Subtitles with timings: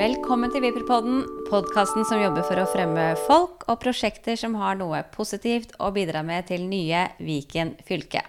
[0.00, 5.02] Velkommen til Viperpodden, podkasten som jobber for å fremme folk og prosjekter som har noe
[5.12, 8.22] positivt å bidra med til nye Viken fylke.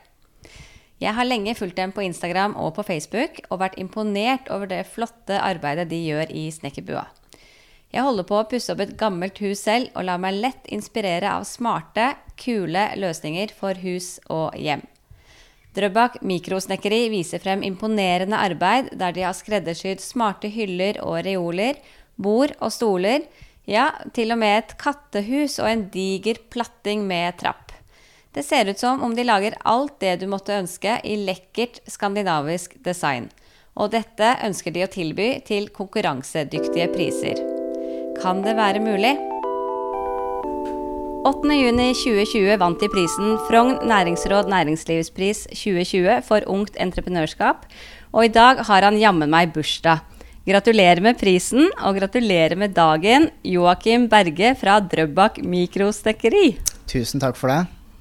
[0.99, 4.82] Jeg har lenge fulgt dem på Instagram og på Facebook og vært imponert over det
[4.92, 7.05] flotte arbeidet de gjør i snekkerbua.
[7.96, 11.32] Jeg holder på å pusse opp et gammelt hus selv og lar meg lett inspirere
[11.38, 14.83] av smarte, kule løsninger for hus og hjem.
[15.72, 21.79] Drøbak mikrosnekkeri viser frem imponerende arbeid der de har skreddersydd smarte hyller og reoler,
[22.20, 23.24] bord og stoler,
[23.70, 27.71] ja, til og med et kattehus og en diger platting med trapp.
[28.36, 32.78] Det ser ut som om de lager alt det du måtte ønske i lekkert skandinavisk
[32.84, 33.30] design.
[33.76, 37.40] Og dette ønsker de å tilby til konkurransedyktige priser.
[38.20, 39.16] Kan det være mulig?
[41.22, 47.67] 8.6.2020 vant de prisen Frogn næringsråd næringslivspris 2020 for ungt entreprenørskap,
[48.09, 50.02] og i dag har han jammen meg bursdag.
[50.50, 56.56] Gratulerer med prisen, og gratulerer med dagen, Joakim Berge fra Drøbak Mikrostekkeri.
[56.90, 57.60] Tusen takk for det.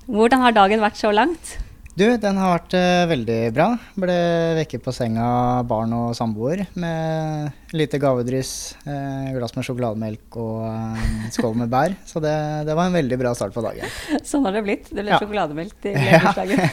[0.08, 1.58] Hvordan har dagen vært så langt?
[2.00, 3.66] Du, den har vært uh, veldig bra.
[4.00, 4.14] Ble
[4.56, 5.26] vekket på senga
[5.68, 8.52] barn og samboer med lite gavedryss,
[8.86, 11.92] uh, glass med sjokolademelk og uh, skål med bær.
[12.08, 12.32] Så det,
[12.64, 13.84] det, var en veldig bra start på dagen.
[14.24, 14.88] Sånn har det blitt?
[14.88, 15.20] Det ble ja.
[15.20, 16.64] sjokolademelk til bursdagen?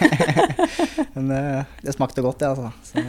[1.17, 1.35] Men
[1.83, 2.71] det smakte godt, det, altså.
[2.87, 3.07] Så,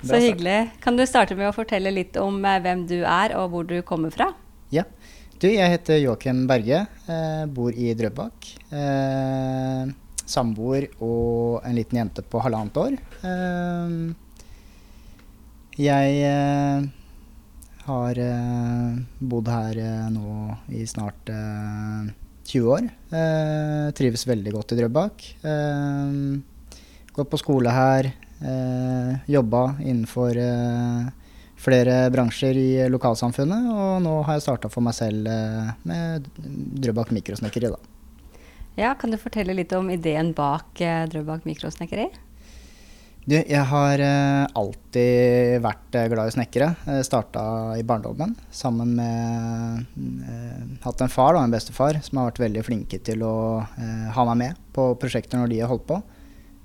[0.00, 0.58] Så hyggelig.
[0.80, 4.16] Kan du starte med å fortelle litt om hvem du er og hvor du kommer
[4.16, 4.32] fra?
[4.72, 4.88] Ja.
[5.36, 6.86] Du, jeg heter Joakim Berge,
[7.52, 8.54] bor i Drøbak.
[8.72, 9.90] Eh,
[10.30, 12.96] samboer og en liten jente på halvannet år.
[13.26, 14.14] Ehm,
[15.80, 16.82] jeg eh,
[17.86, 18.96] har eh,
[19.32, 21.30] bodd her eh, nå i snart
[22.50, 22.88] 20 år.
[23.94, 25.26] Trives veldig godt i Drøbak.
[27.14, 28.10] Gått på skole her.
[29.30, 30.40] Jobba innenfor
[31.60, 35.30] flere bransjer i lokalsamfunnet, og nå har jeg starta for meg selv
[35.86, 36.26] med
[36.82, 37.70] Drøbak mikrosnekkeri.
[37.70, 37.89] da.
[38.80, 42.06] Ja, Kan du fortelle litt om ideen bak eh, Drøbak mikrosnekkeri?
[43.28, 46.70] Du, jeg har eh, alltid vært eh, glad i snekkere.
[46.88, 47.42] Jeg starta
[47.76, 49.84] i barndommen sammen med
[50.24, 54.08] eh, Hatt en far og en bestefar som har vært veldig flinke til å eh,
[54.16, 56.00] ha meg med på prosjekter når de har holdt på.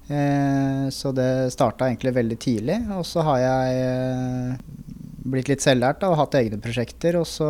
[0.08, 2.80] Eh, så det starta egentlig veldig tidlig.
[2.96, 4.56] Og så har jeg
[5.26, 7.20] blitt litt selvlært og hatt egne prosjekter.
[7.20, 7.50] Og så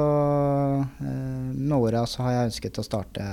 [0.82, 3.26] eh, med åra så har jeg ønsket å starte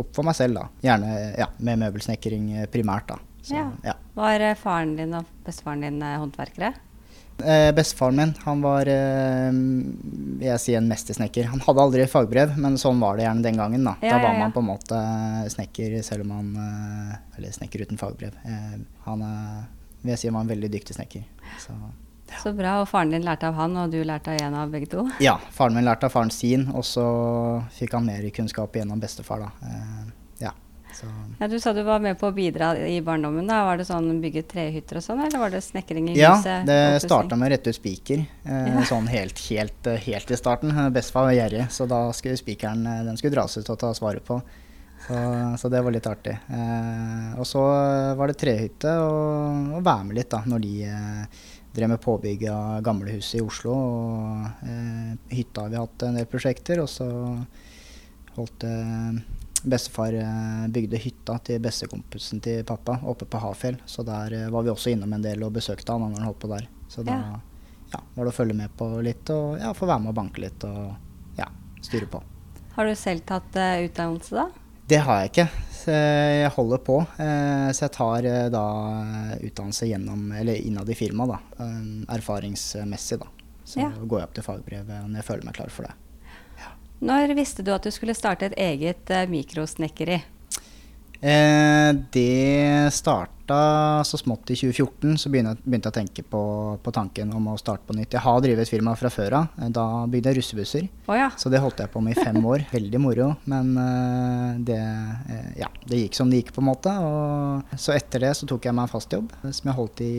[0.00, 0.68] opp for meg selv, da.
[0.90, 3.20] Gjerne ja, med møbelsnekring primært, da.
[3.42, 3.66] Så, ja.
[3.84, 3.96] ja.
[4.14, 6.74] Var eh, faren din og bestefaren din eh, håndverkere?
[7.40, 9.60] Eh, bestefaren min han var eh,
[10.44, 11.48] jeg sier en mestersnekker.
[11.54, 13.88] Han hadde aldri fagbrev, men sånn var det gjerne den gangen.
[13.88, 15.00] Da, ja, da var man på en måte
[15.56, 18.36] snekker selv om han eh, Eller snekker uten fagbrev.
[19.06, 19.26] han
[20.02, 21.24] vil jeg si var en veldig dyktig snekker.
[21.60, 21.76] Så
[22.42, 22.78] så bra.
[22.82, 25.06] Og faren din lærte av han, og du lærte av en av begge to?
[25.22, 27.04] Ja, faren min lærte av faren sin, og så
[27.76, 29.70] fikk han mer kunnskap gjennom bestefar, da.
[29.70, 30.10] Eh,
[30.46, 30.54] ja,
[31.38, 33.46] ja, Du sa du var med på å bidra i barndommen.
[33.46, 33.62] da.
[33.64, 36.64] Var det sånn bygge trehytter og sånn, eller var det snekring i ja, huset?
[36.64, 38.24] Ja, det starta med å rette ut spiker.
[38.44, 38.86] Eh, ja.
[38.88, 40.74] Sånn helt, helt, helt, i starten.
[40.92, 44.20] Bestefar var gjerrig, så da skulle spikeren eh, den skulle dras ut og tas vare
[44.24, 44.40] på.
[45.06, 45.16] Så,
[45.58, 46.36] så, det var litt artig.
[46.52, 47.62] Eh, og så
[48.18, 52.46] var det trehytte og, og være med litt da, når de eh, drev med påbygg
[52.50, 53.74] av gamlehuset i Oslo.
[53.74, 56.82] Og eh, hytta har vi hatt en del prosjekter.
[56.82, 57.08] Og så
[58.36, 59.20] holdt eh,
[59.62, 63.78] bestefar eh, bygde hytta til bestekompisen til pappa oppe på Hafjell.
[63.86, 66.42] Så der eh, var vi også innom en del og besøkte han når han holdt
[66.42, 66.68] på der.
[66.90, 67.38] Så da ja.
[67.90, 70.42] Ja, var det å følge med på litt og ja, få være med og banke
[70.44, 71.48] litt og ja,
[71.82, 72.20] styre på.
[72.76, 74.44] Har du selv tatt uh, utdannelse, da?
[74.90, 75.46] Det har jeg ikke.
[75.90, 76.96] Jeg holder på.
[77.22, 78.64] Eh, så jeg tar eh, da
[79.38, 81.68] utdannelse gjennom, eller innad i firmaet, da.
[82.16, 83.28] Erfaringsmessig, da.
[83.64, 83.90] Så ja.
[83.94, 85.94] går jeg opp til fagbrev når jeg føler meg klar for det.
[86.58, 86.72] Ja.
[87.06, 90.18] Når visste du at du skulle starte et eget eh, mikrosnekkeri?
[91.20, 95.18] Eh, det starta så smått i 2014.
[95.18, 96.42] Så begynte jeg, å tenke på,
[96.80, 98.14] på, tanken om å starte på nytt.
[98.16, 99.60] Jeg har drevet et firma fra før av.
[99.74, 100.88] Da bygde jeg russebusser.
[101.06, 101.28] Oh, ja.
[101.36, 102.64] Så det holdt jeg på med i fem år.
[102.72, 103.30] Veldig moro.
[103.50, 104.80] Men uh, det,
[105.60, 106.96] ja, det gikk som det gikk, på en måte.
[107.04, 110.14] Og så etter det så tok jeg meg en fast jobb som jeg holdt i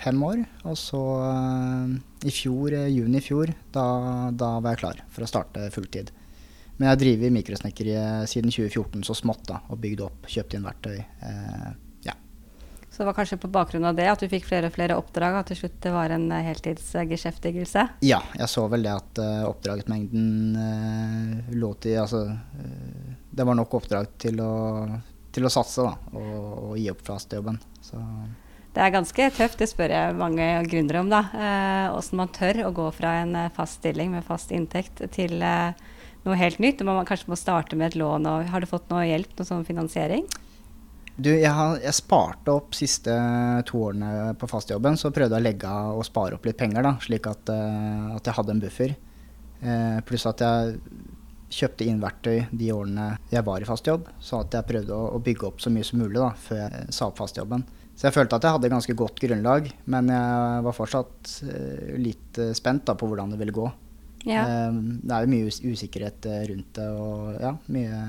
[0.00, 0.44] fem år.
[0.68, 1.02] Og så
[2.26, 3.84] i fjor, juni i fjor, da,
[4.32, 6.12] da var jeg klar for å starte fulltid.
[6.80, 10.62] Men jeg har drevet mikrosnekkeriet siden 2014 så smått da, og bygd opp, kjøpt inn
[10.64, 10.94] verktøy.
[10.96, 11.66] Eh,
[12.06, 12.14] ja.
[12.88, 15.36] Så det var kanskje på bakgrunn av det at du fikk flere og flere oppdrag,
[15.42, 17.84] at til slutt det var en eh, heltidsgeskjeftigelse?
[18.08, 23.60] Ja, jeg så vel det at uh, oppdragsmengden uh, lå til Altså uh, det var
[23.60, 24.56] nok oppdrag til å,
[25.36, 26.34] til å satse da, og,
[26.64, 27.60] og gi opp fastjobben.
[27.84, 28.00] Så
[28.72, 31.12] Det er ganske tøft, det spør jeg mange gründere om.
[31.12, 31.26] da.
[31.92, 35.42] Åssen man tør å gå fra en fast stilling med fast inntekt til
[36.26, 36.84] noe helt nytt.
[36.86, 38.28] Man kanskje må starte med et lån.
[38.28, 40.26] og Har du fått noe hjelp, noe sånn finansiering?
[41.20, 43.12] Du, jeg, har, jeg sparte opp siste
[43.68, 44.96] to årene på fastjobben.
[44.96, 48.14] Så prøvde jeg å legge av og spare opp litt penger, da, slik at, uh,
[48.16, 48.94] at jeg hadde en buffer.
[49.60, 50.78] Uh, pluss at jeg
[51.50, 55.10] kjøpte inn verktøy de årene jeg var i fast jobb, så at jeg prøvde å,
[55.16, 57.66] å, bygge opp så mye som mulig da, før jeg sa opp fastjobben.
[57.98, 62.40] Så jeg følte at jeg hadde ganske godt grunnlag, men jeg var fortsatt uh, litt
[62.40, 63.68] uh, spent da, på hvordan det ville gå.
[64.28, 64.44] Ja.
[64.44, 68.00] Uh, det er jo mye us usikkerhet rundt det, og ja, mye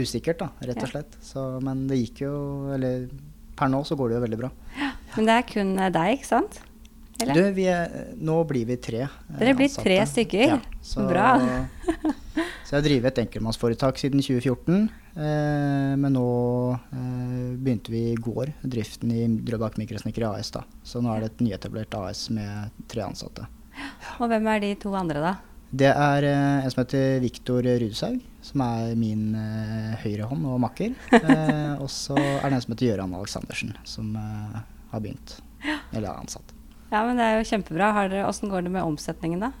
[0.00, 1.20] usikkert, da, rett og slett.
[1.24, 2.32] Så, men det gikk jo
[2.74, 3.04] Eller
[3.58, 4.50] per nå så går det jo veldig bra.
[4.80, 6.60] Ja, men det er kun deg, ikke sant?
[7.20, 7.36] Eller?
[7.52, 9.04] Du, er, nå blir vi tre.
[9.36, 10.46] Dere blir tre stykker?
[10.54, 11.34] Ja, så, Bra.
[12.64, 14.88] så jeg har drevet et enkeltmannsforetak siden 2014.
[15.20, 16.26] Eh, men nå
[16.72, 20.52] eh, begynte vi i går driften i Drøbak Mikrosnekker AS.
[20.56, 20.64] da.
[20.86, 23.48] Så nå er det et nyetablert AS med tre ansatte.
[24.20, 25.32] Og hvem er de to andre, da?
[25.70, 30.96] Det er eh, en som heter Viktor Rudsaug, som er min eh, høyrehånd og makker.
[31.20, 34.56] Eh, og så er det en som heter Gøran Aleksandersen, som eh,
[34.90, 35.36] har begynt.
[35.92, 36.56] Eller er ansatt.
[36.90, 37.92] Ja, men Det er jo kjempebra.
[38.26, 39.52] Åssen går det med omsetningen, da?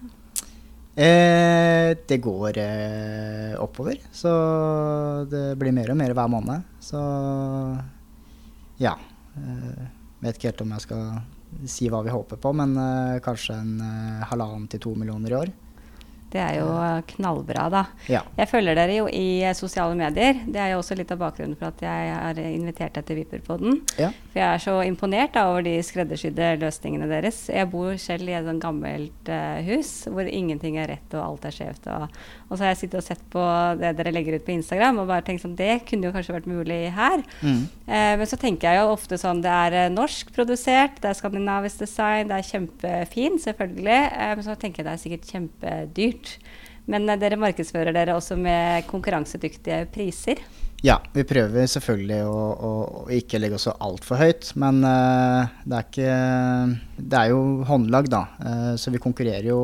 [0.98, 4.00] Eh, det går eh, oppover.
[4.10, 4.32] Så
[5.30, 6.66] det blir mer og mer hver måned.
[6.82, 6.98] Så
[8.82, 8.96] ja.
[10.20, 11.04] Vet ikke helt om jeg skal
[11.68, 15.38] si hva vi håper på, men eh, kanskje en eh, halvannen til to millioner i
[15.40, 15.52] år.
[16.30, 16.68] Det er jo
[17.16, 17.84] knallbra, da.
[18.10, 18.20] Ja.
[18.38, 20.38] Jeg følger dere jo i eh, sosiale medier.
[20.46, 23.80] Det er jo også litt av bakgrunnen for at jeg har invitert deg til Vipperpodden.
[23.98, 24.12] Ja.
[24.30, 27.42] For jeg er så imponert da, over de skreddersydde løsningene deres.
[27.50, 31.48] Jeg bor selv i et sånt gammelt uh, hus hvor ingenting er rett og alt
[31.50, 31.90] er skjevt.
[31.90, 32.06] Og,
[32.46, 33.46] og, så har jeg sittet og sett på
[33.80, 36.48] det dere legger ut på Instagram og bare tenkt sånn Det kunne jo kanskje vært
[36.50, 37.26] mulig her.
[37.42, 37.66] Mm.
[37.90, 41.18] Uh, men så tenker jeg jo ofte sånn Det er uh, norsk produsert, det er
[41.18, 44.00] skandinavisk design, det er kjempefint, selvfølgelig.
[44.38, 46.38] men så tenker jeg det er sikkert kjempedyrt dyrt.
[46.90, 50.40] Men eh, dere markedsfører dere også med konkurransedyktige priser?
[50.80, 52.68] Ja, vi prøver selvfølgelig å, å,
[53.02, 54.50] å ikke legge oss så altfor høyt.
[54.60, 56.12] Men uh, det er ikke
[56.96, 58.20] Det er jo håndlag, da.
[58.40, 59.60] Uh, så vi konkurrerer jo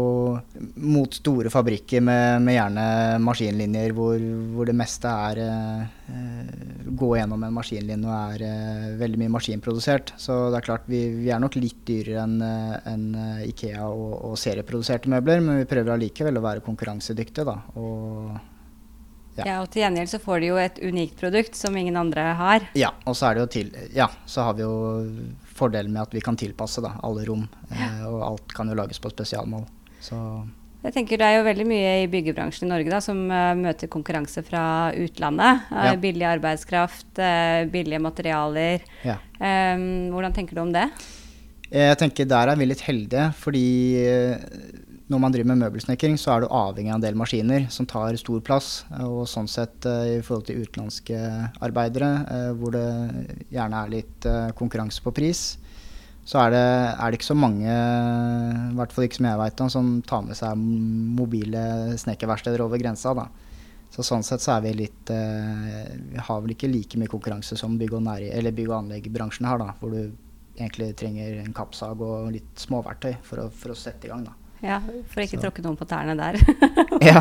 [0.84, 2.84] mot store fabrikker med, med gjerne
[3.24, 4.20] maskinlinjer hvor,
[4.52, 6.10] hvor, det meste er uh,
[6.96, 10.12] Gå gjennom en maskinlinje og er veldig mye maskinprodusert.
[10.20, 13.06] Så det er klart vi, vi er nok litt dyrere enn en
[13.48, 17.56] Ikea og, og, serieproduserte møbler, men vi prøver allikevel å være konkurransedyktige, da.
[17.80, 18.36] Og
[19.36, 19.46] ja.
[19.46, 19.56] ja.
[19.62, 22.68] og til gjengjeld så får de jo et unikt produkt som ingen andre har.
[22.78, 24.76] Ja, og så er det jo til Ja, så har vi jo
[25.56, 27.46] fordelen med at vi kan tilpasse da, alle rom.
[27.70, 29.66] Eh, og alt kan jo lages på spesialmål.
[30.04, 30.18] Så
[30.86, 33.90] jeg tenker Det er jo veldig mye i byggebransjen i Norge da, som uh, møter
[33.90, 35.64] konkurranse fra utlandet.
[35.72, 35.94] Uh, ja.
[35.98, 38.84] Billig arbeidskraft, uh, billige materialer.
[39.02, 39.16] Ja.
[39.40, 40.86] Um, hvordan tenker du om det?
[41.66, 43.66] Jeg tenker Der er vi litt heldige, fordi
[45.06, 48.16] når man driver med møbelsnekring, så er du avhengig av en del maskiner som tar
[48.18, 48.70] stor plass.
[49.06, 51.18] Og sånn sett eh, i forhold til utenlandske
[51.62, 55.44] arbeidere, eh, hvor det gjerne er litt eh, konkurranse på pris,
[56.26, 56.64] så er det,
[56.98, 60.24] er det ikke så mange, i hvert fall ikke som jeg vet om, som tar
[60.26, 61.60] med seg mobile
[62.02, 63.12] snekkerverksteder over grensa.
[63.14, 63.28] da.
[63.94, 67.78] Så sånn sett så er vi litt Vi har vel ikke like mye konkurranse som
[67.78, 70.10] bygg- og, næri, bygg og anleggsbransjen har, da, hvor du
[70.58, 74.26] egentlig trenger en kappsag og litt småverktøy for å, for å sette i gang.
[74.26, 74.34] da.
[74.64, 74.78] Ja,
[75.12, 76.38] For ikke tråkke noen på tærne der.
[77.04, 77.20] ja.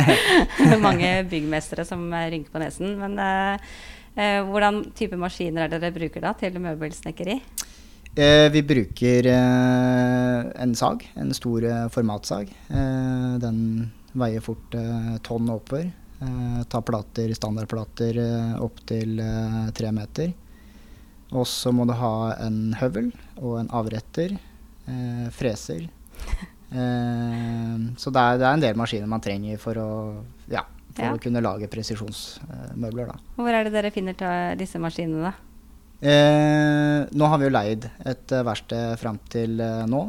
[0.86, 2.94] Mange byggmestere som eh, rynker på nesen.
[3.00, 3.72] Men eh,
[4.14, 7.40] eh, hvordan type maskiner er det dere bruker da til møbelsnekkeri?
[8.18, 12.50] Eh, vi bruker eh, en sag, en stor eh, formatsag.
[13.40, 14.74] den veier fort
[15.22, 15.92] tonn oppover.
[16.68, 18.18] tar plater, standardplater
[18.60, 19.22] opp til
[19.72, 20.32] tre meter.
[21.30, 24.36] Og så må du ha en høvel og en avretter.
[25.30, 25.86] freser
[26.70, 29.90] så det er, det er, en del maskiner man trenger for å,
[30.50, 30.62] ja,
[30.94, 31.12] for ja.
[31.16, 33.10] å kunne lage presisjonsmøbler.
[33.38, 34.18] Hvor er det dere finner
[34.58, 35.32] disse maskinene?
[36.00, 40.00] Uh, nå har vi jo leid et verksted fram til nå,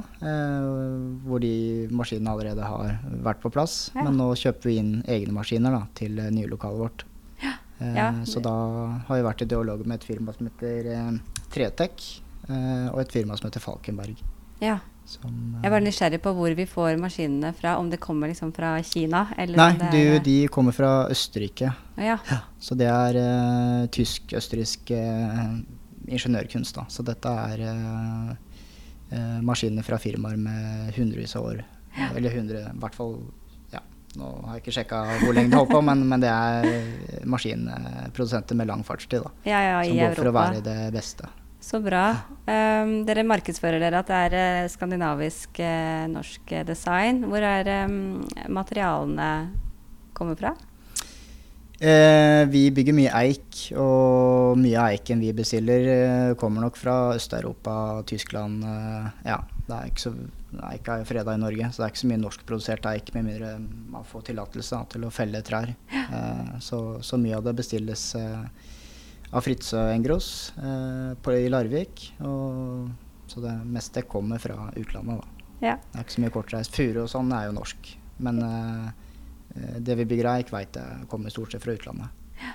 [1.25, 1.55] hvor de
[1.91, 3.89] maskinene allerede har vært på plass.
[3.95, 4.05] Ja.
[4.05, 7.07] Men nå kjøper vi inn egne maskiner da, til nye lokalet vårt.
[7.81, 8.11] Ja.
[8.29, 8.53] Så da
[9.07, 11.17] har vi vært i dialog med et firma som heter
[11.51, 12.07] Tretec,
[12.45, 14.21] og et firma som heter Falkenberg.
[14.61, 14.77] Ja.
[15.05, 17.75] Som, jeg var nysgjerrig på hvor vi får maskinene fra.
[17.81, 19.25] Om det kommer liksom fra Kina?
[19.49, 21.73] nei, du, de kommer fra Østerrike.
[21.97, 22.17] Ja.
[22.29, 25.57] Ja, så det er uh, tysk-østerriksk uh,
[26.07, 26.77] ingeniørkunst.
[26.77, 26.85] Da.
[26.87, 31.63] Så dette er uh, maskiner fra firmaer med hundrevis av år.
[32.13, 33.17] Eller hundre, i hvert fall
[33.73, 33.81] ja,
[34.15, 38.55] Nå har jeg ikke sjekka hvor lenge det holdt på, men, men, det er maskinprodusenter
[38.55, 39.27] med lang fartstid.
[39.27, 41.27] Da, som går for å være det beste.
[41.61, 42.05] Så bra.
[42.49, 47.23] Um, dere markedsfører dere at det er uh, skandinavisk uh, norsk design.
[47.29, 49.31] Hvor er um, materialene
[50.17, 50.55] kommer fra?
[51.81, 57.15] Eh, vi bygger mye eik, og mye av eiken vi bestiller, eh, kommer nok fra
[57.15, 58.63] Øst-Europa, Tyskland.
[58.63, 60.11] Eh, ja, det er ikke så,
[60.69, 63.57] eik er freda i Norge, så det er ikke så mye norskprodusert eik med mindre
[63.89, 65.73] man får tillatelse til å felle trær.
[65.91, 68.45] Eh, så, så, mye av det bestilles eh,
[69.31, 72.07] av Fritzøe Engros eh, i Larvik.
[72.27, 72.89] Og,
[73.31, 75.47] så det meste kommer fra utlandet, da.
[75.61, 75.77] Ja.
[75.77, 76.75] Det er ikke så mye kortreist.
[76.75, 77.93] Furu og sånn er jo norsk.
[78.21, 78.41] Men
[79.55, 82.19] Eh, det vi bygger eik, veit jeg kommer stort sett fra utlandet.
[82.41, 82.53] Ja.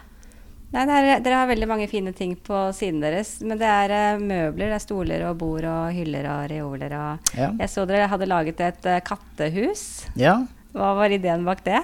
[0.74, 3.36] Nei, er, dere har veldig mange fine ting på siden deres.
[3.44, 7.36] Men det er uh, møbler, det er stoler og bord og hyller og reoler og
[7.38, 7.52] ja.
[7.62, 10.06] Jeg så dere hadde laget et uh, kattehus.
[10.18, 10.40] Ja.
[10.76, 11.80] Hva var ideen bak det?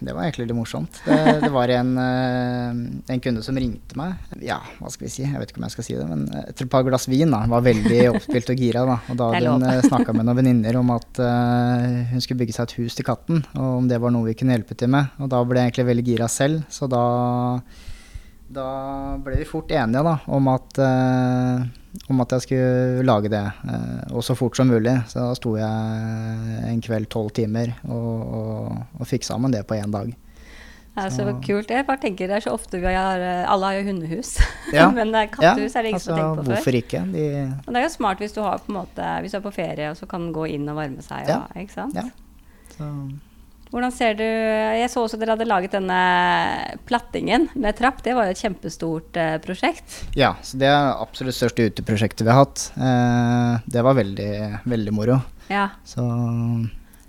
[0.00, 1.00] Det var egentlig litt morsomt.
[1.06, 2.80] Det, det var en, eh,
[3.14, 4.16] en, kunde som ringte meg.
[4.44, 5.24] Ja, hva skal vi si?
[5.24, 7.42] Jeg vet ikke om jeg skal si det, men etter et par glass vin da,
[7.50, 8.84] var veldig oppspilt og gira.
[8.88, 8.98] Da.
[9.12, 12.56] Og da hadde hun eh, snakka med noen venninner om at uh, hun skulle bygge
[12.56, 15.14] seg et hus til katten, og om det var noe vi kunne hjelpe til med.
[15.22, 17.04] Og da ble jeg egentlig veldig gira selv, så da,
[18.52, 18.66] da
[19.22, 21.62] ble vi fort enige da, om at eh,
[22.08, 24.94] om at jeg skulle lage det, eh, og så fort som mulig.
[25.10, 29.78] Så da sto jeg en kveld tolv timer og, og, og fikk sammen det på
[29.78, 30.12] én dag.
[30.92, 31.70] Det er så, så kult.
[31.72, 34.34] Jeg bare tenker det er så ofte vi har Alle har jo hundehus,
[34.76, 34.90] ja.
[34.92, 36.54] men eh, kattehus ja, er det ingen altså, som har tenkt på før.
[36.54, 37.04] Hvorfor ikke?
[37.14, 37.26] De...
[37.64, 39.92] Og det er jo smart hvis du, har, på måte, hvis du er på ferie
[39.92, 41.24] og så kan gå inn og varme seg.
[41.24, 41.64] Og, ja.
[41.64, 41.96] Ikke sant?
[41.96, 42.08] Ja.
[42.76, 42.88] Så
[43.72, 46.00] hvordan ser du Jeg så også dere hadde laget denne
[46.88, 48.02] plattingen med trapp.
[48.04, 49.96] Det var jo et kjempestort eh, prosjekt.
[50.18, 52.68] Ja, så det er absolutt største uteprosjektet vi har hatt.
[52.76, 54.30] Eh, det var veldig,
[54.68, 55.18] veldig moro.
[55.48, 55.70] Ja.
[55.88, 56.04] Så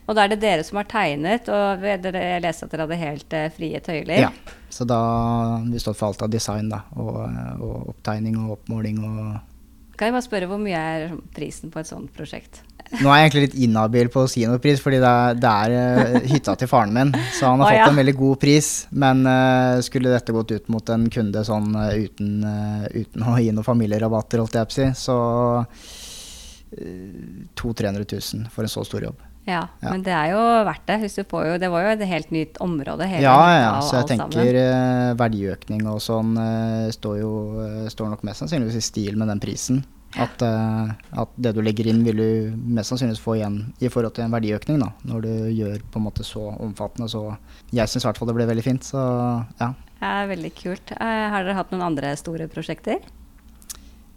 [0.04, 3.00] og da er det dere som har tegnet, og dere, jeg leste at dere hadde
[3.00, 4.26] helt eh, frie tøyler?
[4.26, 4.32] Ja,
[4.74, 7.22] så da har vi stått for alt av design da, og,
[7.64, 9.24] og opptegning og oppmåling og
[9.94, 12.64] Kan jeg bare spørre hvor mye er prisen på et sånt prosjekt?
[13.02, 15.52] Nå er jeg egentlig litt inhabil på å si noe pris, fordi det er, det
[15.52, 17.14] er uh, hytta til faren min.
[17.34, 17.90] Så han har oh, fått ja.
[17.90, 18.72] en veldig god pris.
[19.04, 22.32] Men uh, skulle dette gått ut mot en kunde sånn uh, uten,
[22.94, 25.20] uten, å gi noen familierabatter, holdt jeg på å si, så
[26.74, 29.22] 200 000-300 000 for en så stor jobb.
[29.44, 31.10] Ja, ja, men det er jo verdt det.
[31.20, 33.08] Jo, det var jo et helt nytt område.
[33.20, 38.24] ja, ja, så jeg tenker uh, verdiøkning og sånn uh, står jo uh, står nok
[38.24, 39.84] mest sannsynligvis i stil med den prisen.
[40.20, 44.14] At, uh, at, det du legger inn, vil du mest sannsynlig få igjen i forhold
[44.18, 44.82] til en verdiøkning.
[44.84, 47.10] Da, når du gjør på en måte så omfattende.
[47.10, 47.24] Så
[47.74, 48.86] jeg syns i hvert fall det ble veldig fint.
[48.86, 49.02] Så
[49.62, 49.72] ja.
[50.04, 50.94] ja veldig kult.
[51.00, 53.02] Uh, har dere hatt noen andre store prosjekter?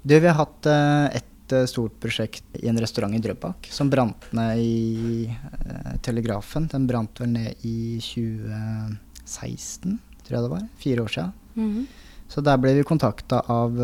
[0.07, 1.25] Du, vi har hatt uh, et
[1.71, 5.31] stort prosjekt i en restaurant i Drøbak som brant ned i
[6.03, 6.67] Telegrafen.
[6.73, 9.95] Den brant vel ned i 2016,
[10.27, 10.65] tror jeg det var.
[10.83, 11.33] Fire år siden.
[11.55, 11.87] Mm -hmm.
[12.29, 13.79] Så der ble vi kontakta av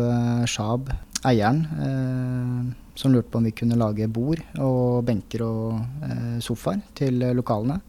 [0.45, 0.91] Shab
[1.29, 6.83] eieren eh, som lurte på om vi kunne lage bord og benker og eh, sofaer
[6.97, 7.79] til lokalene.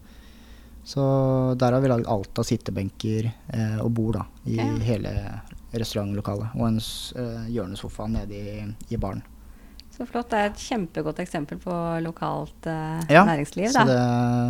[0.85, 1.03] Så
[1.57, 4.67] der har vi lagd alt av sittebenker eh, og bord da, i ja.
[4.85, 5.13] hele
[5.73, 6.53] restaurantlokalet.
[6.59, 6.81] Og en
[7.51, 8.59] hjørnesofa nede i,
[8.93, 9.23] i baren.
[9.95, 10.27] Så flott.
[10.27, 11.73] Det er et kjempegodt eksempel på
[12.03, 13.71] lokalt uh, ja, næringsliv.
[13.71, 13.99] Det,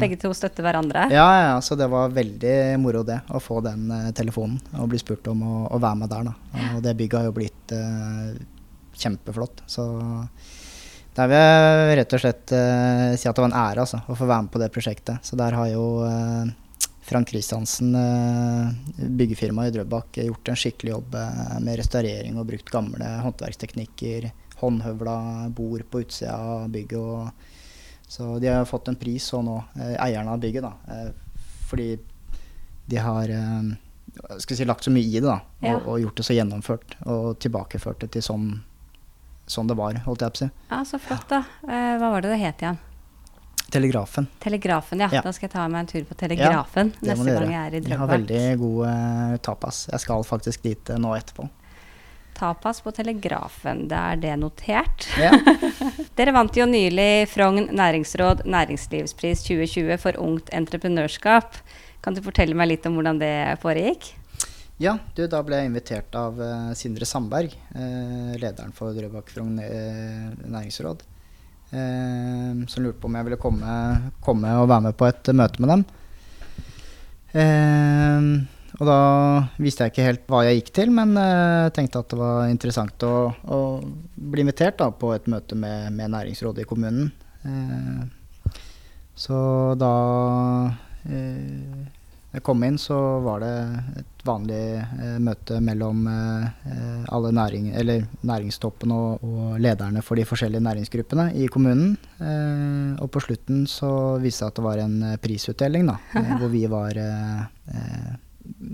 [0.02, 1.04] Begge to støtter hverandre.
[1.14, 3.20] Ja, ja, så det var veldig moro det.
[3.30, 6.32] Å få den uh, telefonen og bli spurt om å, å, være med der.
[6.32, 6.64] Da.
[6.74, 8.34] Og det bygget har jo blitt uh,
[9.02, 9.64] kjempeflott.
[9.70, 9.86] Så
[11.16, 14.18] der vil jeg rett og slett uh, si at det var en ære altså, å
[14.20, 15.24] få være med på det prosjektet.
[15.24, 16.44] Så der har jo uh,
[17.08, 21.16] Frank Kristiansen, uh, byggefirmaet i Drøbak, gjort en skikkelig jobb
[21.64, 24.28] med restaurering og brukt gamle håndverksteknikker.
[24.60, 25.16] Håndhøvla
[25.56, 27.00] bord på utsida av bygget.
[27.00, 31.08] Og, så de har fått en pris så nå, eierne av bygget, da.
[31.66, 31.88] fordi
[32.86, 33.32] de har
[34.38, 35.40] si, lagt så mye i det da,
[35.72, 38.50] og, og gjort det så gjennomført og tilbakeført det til sånn
[39.50, 40.50] sånn det var, holdt jeg på å si.
[40.72, 41.44] Ja, Så flott, da.
[41.68, 42.82] Eh, hva var det det het igjen?
[43.72, 44.28] Telegrafen.
[44.40, 45.10] Telegrafen, ja.
[45.12, 45.22] ja.
[45.26, 47.82] Da skal jeg ta meg en tur på Telegrafen ja, neste gang jeg er i
[47.84, 47.92] Drøbak.
[47.92, 49.86] De har veldig god uh, tapas.
[49.92, 51.48] Jeg skal faktisk dit uh, nå etterpå.
[52.36, 55.08] Tapas på Telegrafen, da er det notert.
[55.20, 55.32] Ja.
[56.18, 61.58] Dere vant jo nylig Frogn næringsråd næringslivspris 2020 for ungt entreprenørskap.
[62.04, 63.34] Kan du fortelle meg litt om hvordan det
[63.64, 64.12] foregikk?
[64.76, 69.56] Ja, du, da ble jeg invitert av uh, Sindre Sandberg, uh, lederen for Drøbak Frogn
[69.62, 71.06] uh, næringsråd,
[71.76, 73.70] som lurte på om jeg ville komme,
[74.24, 75.82] komme, og være med på et møte med dem.
[78.78, 79.00] og da
[79.58, 81.18] visste jeg ikke helt hva jeg gikk til, men
[81.76, 83.60] tenkte at det var interessant å, å
[84.16, 87.12] bli invitert da, på et møte med, med næringsrådet i kommunen.
[89.26, 89.42] så
[89.82, 89.94] da
[92.36, 93.54] jeg kom inn, så var det
[94.02, 100.20] et vanlig eh, møte mellom eh, eh, alle næring, eller næringstoppen og, og, lederne for
[100.20, 101.94] de forskjellige næringsgruppene i kommunen.
[102.20, 103.92] Eh, og på slutten så
[104.24, 105.96] viste det at det var en eh, prisutdeling, da,
[106.42, 107.00] hvor vi var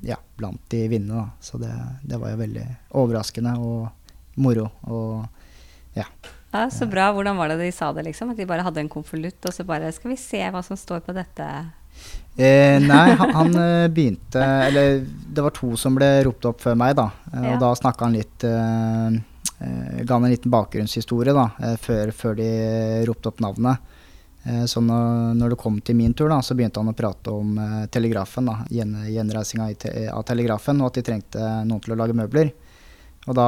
[0.04, 1.28] ja, blant de vinnende.
[1.40, 2.66] Så det, det, var jo veldig
[3.04, 4.72] overraskende og moro.
[4.90, 6.08] Og ja.
[6.52, 7.12] Ja, Så bra.
[7.14, 8.34] Hvordan var det de sa det, liksom?
[8.34, 11.06] At de bare hadde en konvolutt, og så bare Skal vi se hva som står
[11.06, 11.48] på dette?
[12.36, 16.78] Eh, nei, han, han, eh, begynte Eller det var to som ble ropt opp før
[16.80, 17.10] meg, da.
[17.34, 17.56] Eh, ja.
[17.56, 19.08] Og da snakka han litt eh,
[19.60, 22.52] eh, Ga han en liten bakgrunnshistorie da, eh, før, før, de
[23.10, 23.90] ropte opp navnet.
[24.66, 27.60] så når, når, det kom til min tur, da, så begynte han å prate om
[27.94, 28.48] telegrafen.
[28.50, 29.68] da, gjen, Gjenreisinga
[30.10, 32.50] av telegrafen, og at de trengte noen til å lage møbler.
[33.30, 33.46] Og da,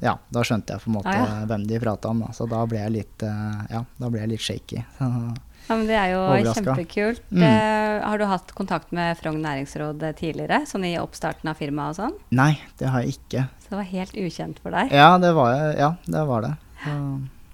[0.00, 1.42] ja, da skjønte jeg på en måte ja.
[1.44, 2.24] hvem de prata om.
[2.24, 2.32] Da.
[2.32, 3.26] Så da ble jeg litt,
[3.68, 4.80] ja, da ble jeg litt shaky.
[5.64, 7.22] Ja, men Det er jo kjempekult.
[7.32, 7.44] Mm.
[7.44, 10.64] Uh, har du hatt kontakt med Frogn næringsråd tidligere?
[10.68, 12.18] Sånn i oppstarten av firmaet og sånn?
[12.36, 13.46] Nei, det har jeg ikke.
[13.64, 14.92] Så det var helt ukjent for deg?
[14.92, 16.54] Ja, det var, ja, det, var det.
[16.84, 16.96] Ja.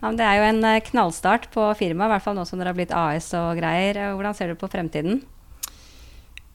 [0.03, 2.73] men det er jo en eh, knallstart på firmaet, i hvert fall nå som dere
[2.73, 4.01] har blitt AS og greier.
[4.17, 5.23] Hvordan ser du på fremtiden?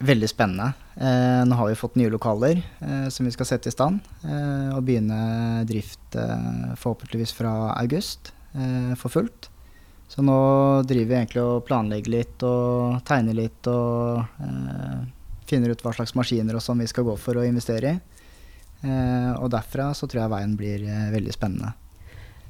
[0.03, 0.73] Veldig spennende.
[0.99, 4.03] Eh, nå har vi fått nye lokaler eh, som vi skal sette i stand.
[4.27, 8.33] Eh, og begynne drift eh, forhåpentligvis fra august
[8.95, 9.49] for fullt.
[10.07, 10.37] Så nå
[10.87, 14.99] driver vi egentlig og planlegger litt og tegner litt og eh,
[15.49, 17.97] finner ut hva slags maskiner og sånn vi skal gå for å investere i.
[18.85, 21.73] Eh, og derfra så tror jeg veien blir eh, veldig spennende.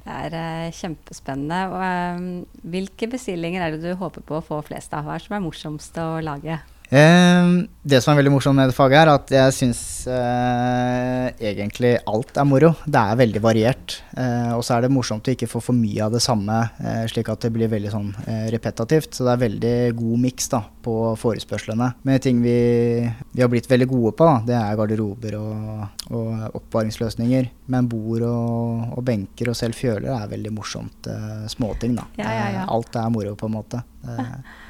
[0.06, 1.62] Det er eh, kjempespennende.
[1.72, 5.08] Og, eh, hvilke bestillinger er det du håper på å få flest av?
[5.08, 6.60] Hva er som er morsomst å lage?
[6.96, 11.92] Uh, det som er veldig morsomt med det faget, er at jeg syns eh, egentlig
[12.10, 12.72] alt er moro.
[12.82, 14.00] Det er veldig variert.
[14.18, 17.04] Eh, og så er det morsomt å ikke få for mye av det samme, eh,
[17.12, 18.10] slik at det blir veldig sånn
[18.56, 19.14] repetativt.
[19.14, 20.50] Så det er veldig god miks
[20.86, 21.92] på forespørslene.
[22.10, 22.58] Men ting vi,
[23.06, 27.54] vi, har blitt veldig gode på, da, det er garderober og, og oppvaringsløsninger.
[27.70, 31.14] Men bord og, og, benker og selv fjøler er veldig morsomt.
[31.54, 32.10] småting, da.
[32.18, 32.70] Ja, ja, ja.
[32.74, 33.86] alt er moro, på en måte.
[34.02, 34.24] Det,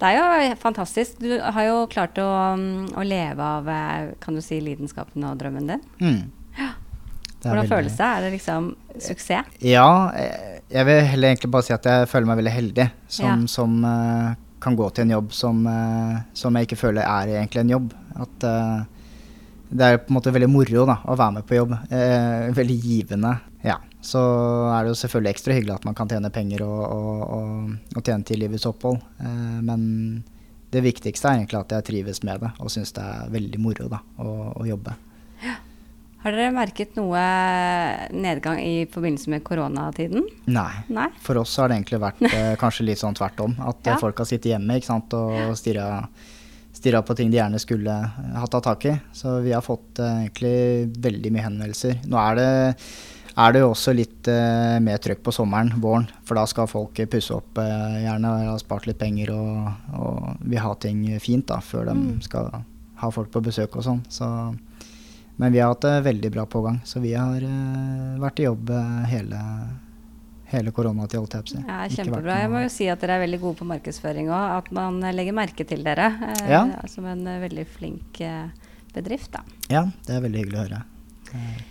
[0.00, 1.18] det er jo fantastisk.
[1.20, 5.40] Du har jo klart å, um, å leve av eh, kan du si, lidenskapen og
[5.40, 5.82] drømmen din.
[6.00, 6.22] Mm.
[6.56, 6.70] Ja.
[7.40, 7.72] Hvordan veldig...
[7.72, 8.06] føles det?
[8.06, 9.58] Er det liksom suksess?
[9.64, 13.26] Ja, eh, jeg vil heller egentlig bare si at jeg føler meg veldig heldig som,
[13.26, 13.36] ja.
[13.50, 14.32] som uh,
[14.62, 17.94] kan gå til en jobb som, uh, som, jeg ikke føler er egentlig en jobb.
[18.24, 18.99] At uh,
[19.70, 21.76] det er på en måte veldig moro da, å være med på jobb.
[22.56, 23.36] veldig givende.
[23.62, 23.76] Ja.
[24.00, 24.20] Så
[24.72, 28.04] er det jo selvfølgelig ekstra hyggelig at man kan tjene penger og, og, og, og
[28.04, 29.00] tjene til livets opphold.
[29.20, 29.82] Eh, men
[30.72, 33.90] det viktigste er egentlig at jeg trives med det og syns det er veldig moro
[33.92, 34.96] da, å, å jobbe.
[35.44, 35.58] Ja.
[36.20, 37.20] Har dere merket noe
[38.12, 40.26] nedgang i forbindelse med koronatiden?
[40.52, 40.72] Nei.
[40.92, 41.08] Nei?
[41.24, 43.54] For oss har det egentlig vært eh, kanskje litt sånn tvert om.
[43.68, 43.96] At ja.
[44.00, 46.04] folk har sittet hjemme ikke sant, og stirra,
[46.72, 48.94] stirra på ting de gjerne skulle ha tatt tak i.
[49.12, 51.98] Så vi har fått uh, egentlig veldig mye henvendelser.
[52.08, 52.50] Nå er det
[53.40, 56.08] er det jo også litt uh, mer trøkk på sommeren, våren.
[56.26, 60.40] For da skal folk pusse opp uh, gjerne og ha spart litt penger og, og
[60.42, 62.08] vil ha ting fint da, før de mm.
[62.26, 62.50] skal
[63.00, 64.02] ha folk på besøk og sånn.
[64.12, 64.26] Så,
[65.40, 66.82] men vi har hatt det veldig bra pågang.
[66.84, 67.46] Så vi har
[68.20, 68.74] vært i jobb
[69.08, 69.38] hele,
[70.50, 71.64] hele koronatida, jeg på.
[71.66, 72.38] Ja, kjempebra.
[72.44, 74.56] Jeg må jo si at dere er veldig gode på markedsføring òg.
[74.60, 76.12] At man legger merke til dere
[76.50, 76.64] ja.
[76.90, 78.22] som en veldig flink
[78.94, 79.44] bedrift, da.
[79.70, 80.84] Ja, det er veldig hyggelig å høre.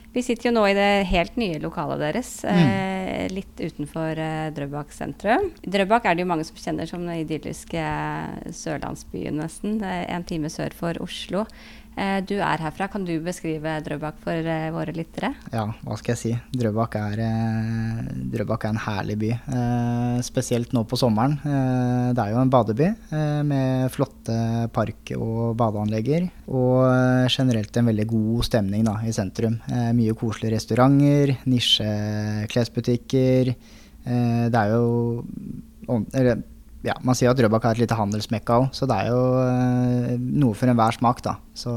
[0.10, 2.60] Vi sitter jo nå i det helt nye lokalet deres, mm.
[2.64, 5.52] eh, litt utenfor eh, Drøbak sentrum.
[5.62, 9.78] Drøbak er det jo mange som kjenner som den idylliske eh, sørlandsbyen, nesten.
[9.84, 11.44] En time sør for Oslo.
[12.00, 12.88] Eh, du er herfra.
[12.92, 15.34] Kan du beskrive Drøbak for eh, våre lyttere?
[15.52, 16.32] Ja, hva skal jeg si.
[16.62, 17.98] Drøbak er, eh,
[18.36, 19.32] Drøbak er en herlig by.
[20.24, 21.40] spesielt nå på sommeren.
[21.44, 22.96] det er jo en badeby
[23.46, 26.30] med flotte park- og badeanlegger.
[26.48, 26.84] Og
[27.30, 29.60] generelt en veldig god stemning da, i sentrum.
[29.70, 33.56] mye koselige restauranter, nisjeklesbutikker.
[34.06, 35.20] det er jo
[36.86, 40.12] ja, man sier at Drøbak er et lite handelsmekka òg, så det er jo eh,
[40.20, 41.36] noe for enhver smak, da.
[41.58, 41.72] Så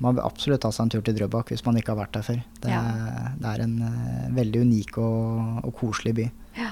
[0.00, 2.24] man vil absolutt ta seg en tur til Drøbak hvis man ikke har vært der
[2.24, 2.38] før.
[2.62, 2.80] Det, ja.
[3.36, 6.24] det er en uh, veldig unik og, og, koselig by.
[6.56, 6.70] Ja.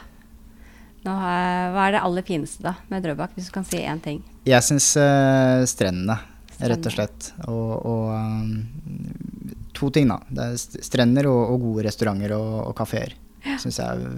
[1.04, 4.22] Nå, hva er det aller fineste da med Drøbak, hvis du kan si én ting?
[4.48, 6.16] Jeg syns uh, strendene,
[6.56, 7.28] rett og slett.
[7.44, 10.16] Og, og um, to ting, da.
[10.32, 13.12] Det er strender og, og gode restauranter og, og kafeer.
[13.44, 13.60] Ja.
[13.60, 14.08] Syns jeg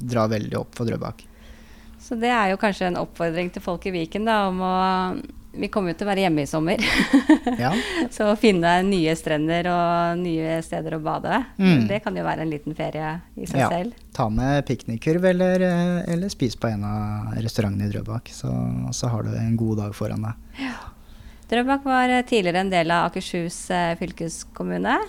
[0.00, 1.26] drar veldig opp for Drøbak.
[2.12, 4.72] Så det er jo kanskje en oppfordring til folk i Viken da, om å
[5.56, 6.80] Vi kommer jo til å være hjemme i sommer.
[7.62, 7.70] ja.
[8.12, 11.86] Så å finne nye strender og nye steder å bade, mm.
[11.88, 13.70] det kan jo være en liten ferie i seg ja.
[13.72, 13.96] selv.
[14.16, 15.64] Ta med piknikkurv eller,
[16.04, 18.52] eller, spis på en av restaurantene i Drøbak, så,
[18.96, 20.64] så, har du en god dag foran deg.
[20.68, 20.78] Ja.
[21.52, 25.00] Drøbak var eh, tidligere en del av Akershus eh, fylkeskommune.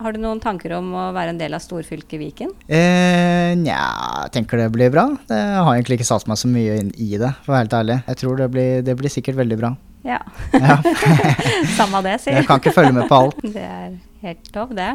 [0.00, 2.54] Har du noen tanker om å være en del av storfylket Viken?
[2.72, 3.80] Eh, Nja,
[4.24, 5.04] jeg tenker det blir bra.
[5.28, 7.76] Det har egentlig ikke satt meg så mye inn i det, for å være helt
[7.82, 7.98] ærlig.
[8.06, 9.74] Jeg tror det blir, det blir sikkert veldig bra.
[10.08, 10.22] Ja.
[10.56, 10.78] Ja.
[11.78, 13.44] Samme det, sier Jeg kan ikke følge med på alt.
[13.58, 14.88] Det er helt lov, det.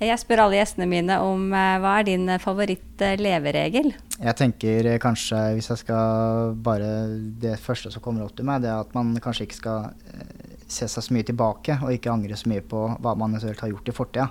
[0.00, 3.90] Jeg spør alle gjestene mine om eh, hva er din favoritt-leveregel?
[4.16, 6.88] Jeg tenker eh, kanskje, hvis jeg skal bare
[7.44, 10.39] Det første som kommer opp til meg, det er at man kanskje ikke skal eh,
[10.70, 13.72] se seg så mye tilbake, og ikke angre så mye på hva man eventuelt har
[13.72, 14.28] gjort i fortida.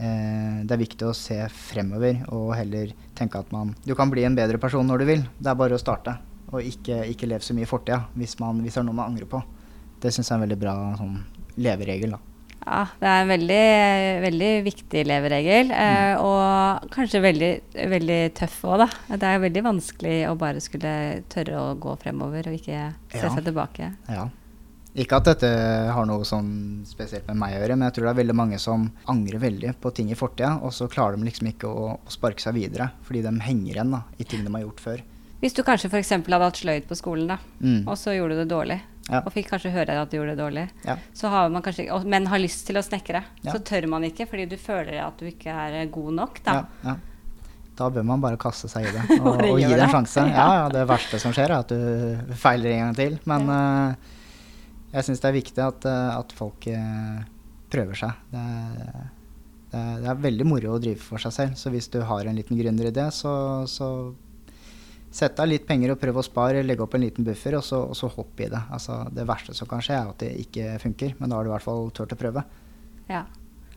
[0.00, 4.24] Eh, det er viktig å se fremover og heller tenke at man Du kan bli
[4.26, 5.22] en bedre person når du vil.
[5.38, 6.16] Det er bare å starte.
[6.50, 9.26] Og ikke, ikke leve så mye i fortida hvis, hvis det er noe man angrer
[9.30, 9.42] på.
[10.02, 11.18] Det syns jeg er en veldig bra sånn,
[11.56, 12.16] leveregel.
[12.16, 12.20] da.
[12.64, 13.64] Ja, det er en veldig,
[14.24, 17.50] veldig viktig leveregel, eh, og kanskje veldig,
[17.92, 19.16] veldig tøff òg, da.
[19.20, 20.94] Det er veldig vanskelig å bare skulle
[21.28, 22.78] tørre å gå fremover og ikke
[23.12, 23.28] se Ja.
[23.34, 23.90] seg tilbake.
[24.08, 24.28] Ja.
[24.94, 25.48] Ikke at dette
[25.90, 28.58] har noe sånn spesielt med meg å gjøre, men jeg tror det er veldig mange
[28.62, 32.12] som angrer veldig på ting i fortida, og så klarer de liksom ikke å, å
[32.14, 35.02] sparke seg videre, fordi de henger igjen da, i ting de har gjort før.
[35.42, 36.12] Hvis du kanskje f.eks.
[36.14, 37.88] hadde hatt sløyd på skolen, da, Mm.
[37.90, 38.78] og så gjorde du det dårlig,
[39.10, 39.18] Ja.
[39.26, 40.94] og fikk kanskje høre at du gjorde det dårlig, Ja.
[41.12, 43.50] så har man kanskje, og, men har lyst til å snekre, Ja.
[43.52, 46.38] så tør man ikke fordi du føler at du ikke er god nok.
[46.44, 46.64] Da.
[47.76, 50.22] Da bør man bare kaste seg i det og, og gi det en sjanse.
[50.30, 50.68] Ja.
[50.70, 53.18] Det verste som skjer, er at du feiler en gang til.
[53.26, 53.94] Men eh,
[54.94, 57.22] jeg syns det er viktig at, eh, at folk eh,
[57.72, 58.24] prøver seg.
[58.30, 59.06] Det er,
[59.74, 61.56] det, det er veldig moro å drive for seg selv.
[61.58, 63.34] Så hvis du har en liten gründeridé, så,
[63.70, 63.88] så
[65.14, 67.80] sett av litt penger og prøv å spare, legge opp en liten buffer, og så,
[67.90, 68.62] og så hopp i det.
[68.74, 71.50] Altså, det verste som kan skje, er at det ikke funker, men da har du
[71.52, 72.46] i hvert fall turt å prøve.
[73.10, 73.24] Ja.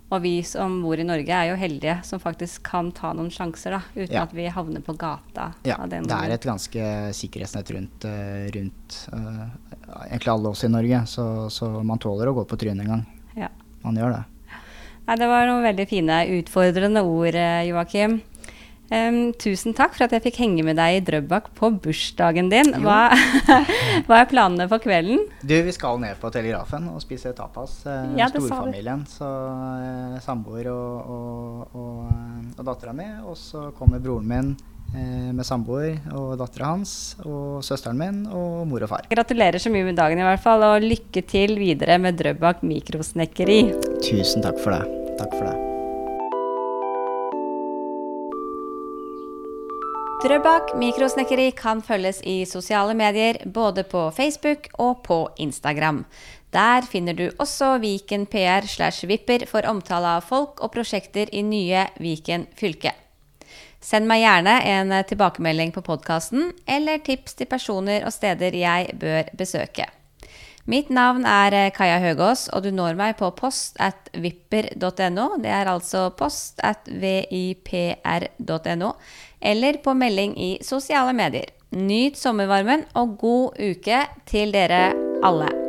[0.08, 3.76] Og vi som bor i Norge er jo heldige som faktisk kan ta noen sjanser,
[3.76, 4.24] da, uten Ja.
[4.24, 5.50] at vi havner på gata.
[5.67, 9.50] Ja, det er et ganske sikkerhetsnett rundt, eh, rundt uh,
[10.08, 13.06] egentlig alle oss i Norge, så, så man tåler å gå på trynet en gang.
[13.36, 13.50] Ja.
[13.84, 14.24] Man gjør det.
[15.08, 18.22] Nei, det var noen veldig fine, utfordrende ord, eh, Joakim.
[18.88, 22.71] Em, tusen takk for at jeg fikk henge med deg i Drøbak på bursdagen din.
[22.86, 23.10] Hva,
[24.08, 25.26] hva er planene for kvelden?
[25.43, 27.82] Du, vi skal ned på Telegrafen og spise tapas.
[27.84, 29.04] Eh, Ja, storfamilien.
[29.12, 33.10] Så eh, samboer og, og, og, og dattera mi.
[33.28, 34.56] Og så kommer broren min
[34.95, 36.95] eh, med samboer og dattera hans.
[37.28, 39.12] Og søsteren min og mor og far.
[39.12, 43.65] Gratulerer så mye med dagen i hvert fall, og lykke til videre med Drøbak mikrosnekkeri.
[44.00, 44.86] Tusen takk for det.
[45.19, 45.66] Takk for det.
[50.17, 55.99] Drøbak mikrosnekkeri kan følges i sosiale medier, både på Facebook og på Instagram.
[56.49, 61.43] Der finner du også Viken PR slash Vipper for omtale av folk og prosjekter i
[61.45, 62.95] nye Viken fylke.
[63.77, 69.30] Send meg gjerne en tilbakemelding på podkasten, eller tips til personer og steder jeg bør
[69.38, 69.86] besøke.
[70.67, 75.38] Mitt navn er Kaja Høgås, og du når meg på post at vipper.no.
[75.39, 78.89] Det er altså post at vipr.no,
[79.41, 81.54] eller på melding i sosiale medier.
[81.71, 84.91] Nyt sommervarmen og god uke til dere
[85.23, 85.66] alle.